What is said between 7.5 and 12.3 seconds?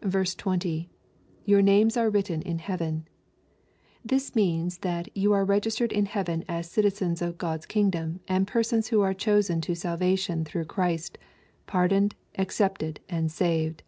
kingdom, and persons who are chosen to salvation through Christ, pardoned,